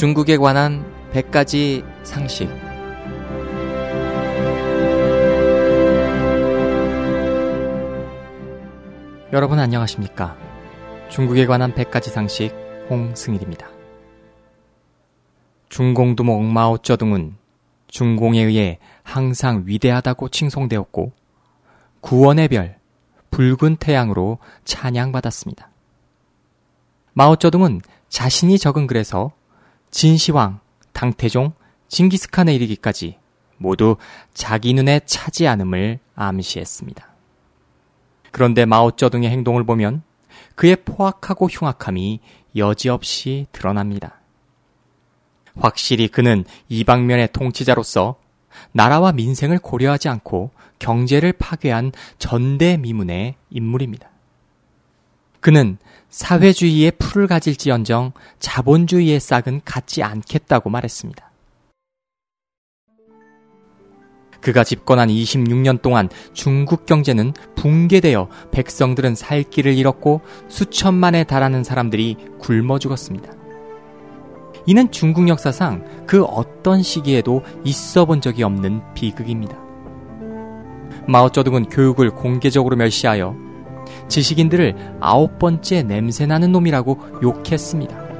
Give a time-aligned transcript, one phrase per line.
[0.00, 2.48] 중국에 관한 100가지 상식.
[9.30, 10.38] 여러분 안녕하십니까?
[11.10, 12.54] 중국에 관한 100가지 상식
[12.88, 13.68] 홍승일입니다.
[15.68, 17.36] 중공두목 마오쩌둥은
[17.88, 21.12] 중공에 의해 항상 위대하다고 칭송되었고
[22.00, 22.78] 구원의 별,
[23.30, 25.68] 붉은 태양으로 찬양받았습니다.
[27.12, 29.38] 마오쩌둥은 자신이 적은 글에서
[29.90, 30.60] 진시황,
[30.92, 31.52] 당태종,
[31.88, 33.18] 징기스칸에 이르기까지
[33.56, 33.96] 모두
[34.32, 37.08] 자기 눈에 차지 않음을 암시했습니다.
[38.30, 40.02] 그런데 마오쩌둥의 행동을 보면
[40.54, 42.20] 그의 포악하고 흉악함이
[42.56, 44.20] 여지없이 드러납니다.
[45.58, 48.16] 확실히 그는 이방면의 통치자로서
[48.72, 54.09] 나라와 민생을 고려하지 않고 경제를 파괴한 전대미문의 인물입니다.
[55.40, 55.78] 그는
[56.10, 61.30] 사회주의의 풀을 가질지언정 자본주의의 싹은 갖지 않겠다고 말했습니다.
[64.40, 72.78] 그가 집권한 26년 동안 중국 경제는 붕괴되어 백성들은 살 길을 잃었고 수천만에 달하는 사람들이 굶어
[72.78, 73.32] 죽었습니다.
[74.66, 79.58] 이는 중국 역사상 그 어떤 시기에도 있어 본 적이 없는 비극입니다.
[81.06, 83.49] 마오쩌둥은 교육을 공개적으로 멸시하여
[84.10, 88.10] 지식인들을 아홉 번째 냄새나는 놈이라고 욕했습니다.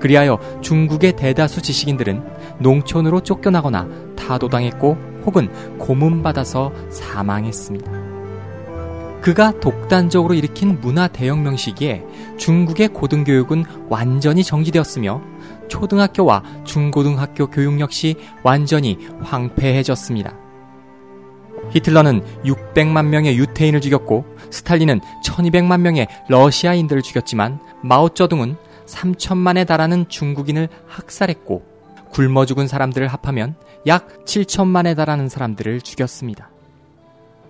[0.00, 2.22] 그리하여 중국의 대다수 지식인들은
[2.58, 8.08] 농촌으로 쫓겨나거나 타도당했고 혹은 고문받아서 사망했습니다.
[9.20, 12.04] 그가 독단적으로 일으킨 문화 대혁명 시기에
[12.36, 15.20] 중국의 고등교육은 완전히 정지되었으며
[15.68, 20.47] 초등학교와 중고등학교 교육 역시 완전히 황폐해졌습니다.
[21.70, 31.62] 히틀러는 600만 명의 유태인을 죽였고 스탈린은 1200만 명의 러시아인들을 죽였지만 마오쩌둥은 3천만에 달하는 중국인을 학살했고
[32.10, 33.54] 굶어 죽은 사람들을 합하면
[33.86, 36.50] 약 7천만에 달하는 사람들을 죽였습니다.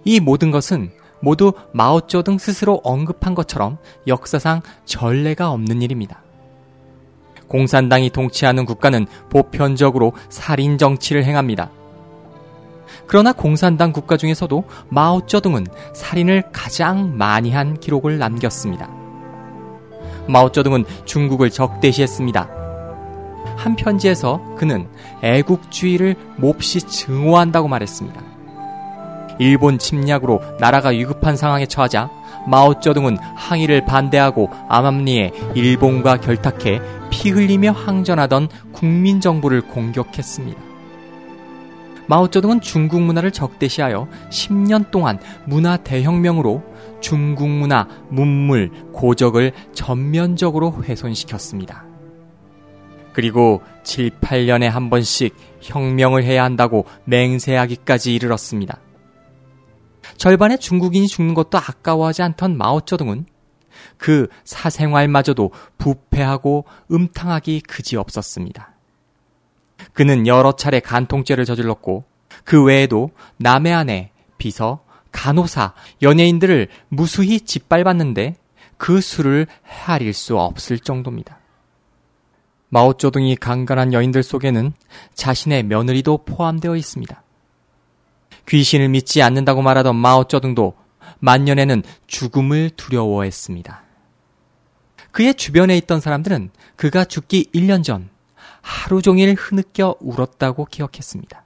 [0.04, 0.90] 이 모든 것은
[1.20, 6.22] 모두 마오쩌둥 스스로 언급한 것처럼 역사상 전례가 없는 일입니다.
[7.48, 11.70] 공산당이 통치하는 국가는 보편적으로 살인 정치를 행합니다.
[13.08, 18.90] 그러나 공산당 국가 중에서도 마오쩌둥은 살인을 가장 많이 한 기록을 남겼습니다.
[20.28, 22.50] 마오쩌둥은 중국을 적대시했습니다.
[23.56, 24.88] 한 편지에서 그는
[25.22, 28.20] 애국주의를 몹시 증오한다고 말했습니다.
[29.38, 32.10] 일본 침략으로 나라가 위급한 상황에 처하자
[32.46, 36.80] 마오쩌둥은 항의를 반대하고 암암리에 일본과 결탁해
[37.10, 40.67] 피 흘리며 항전하던 국민정부를 공격했습니다.
[42.08, 46.62] 마오쩌둥은 중국 문화를 적대시하여 10년 동안 문화 대혁명으로
[47.00, 51.84] 중국 문화, 문물, 고적을 전면적으로 훼손시켰습니다.
[53.12, 58.80] 그리고 7, 8년에 한 번씩 혁명을 해야 한다고 맹세하기까지 이르렀습니다.
[60.16, 63.26] 절반의 중국인이 죽는 것도 아까워하지 않던 마오쩌둥은
[63.96, 68.77] 그 사생활마저도 부패하고 음탕하기 그지없었습니다.
[69.98, 72.04] 그는 여러 차례 간통죄를 저질렀고
[72.44, 78.36] 그 외에도 남의 아내, 비서, 간호사, 연예인들을 무수히 짓밟았는데
[78.76, 81.40] 그 수를 헤아릴 수 없을 정도입니다.
[82.68, 84.72] 마오쩌둥이 강간한 여인들 속에는
[85.14, 87.20] 자신의 며느리도 포함되어 있습니다.
[88.46, 90.76] 귀신을 믿지 않는다고 말하던 마오쩌둥도
[91.18, 93.82] 만년에는 죽음을 두려워했습니다.
[95.10, 98.10] 그의 주변에 있던 사람들은 그가 죽기 1년 전
[98.60, 101.44] 하루 종일 흐느껴 울었다고 기억했습니다.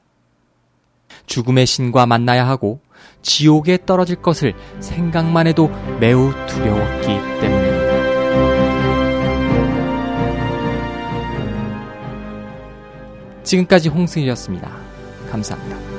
[1.26, 2.80] 죽음의 신과 만나야 하고
[3.22, 7.06] 지옥에 떨어질 것을 생각만 해도 매우 두려웠기
[7.40, 7.72] 때문입니다.
[13.42, 14.70] 지금까지 홍승일이었습니다.
[15.30, 15.91] 감사합니다.